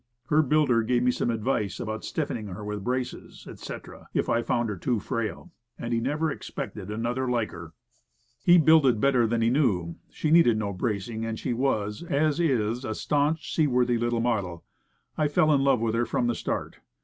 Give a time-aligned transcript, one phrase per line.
[0.29, 4.67] Her builder gave me some advice about stiffening her with braces, etc., if I found
[4.69, 7.73] her too frail, "and he never expected to build another like her."
[8.43, 12.83] "He builded better than he knew." She needed no bracing; and she was, and is,
[12.83, 14.63] a staunch, sea worthy little model.
[15.19, 16.79] I fell in love with her from the start.